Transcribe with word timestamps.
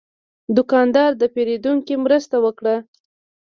دوکاندار 0.55 1.11
د 1.21 1.23
پیرودونکي 1.33 1.95
مرسته 2.05 2.35
وکړه. 2.45 2.75